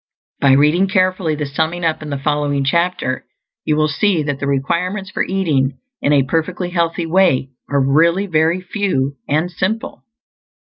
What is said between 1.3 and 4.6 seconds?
the summing up in the following chapter, you will see that the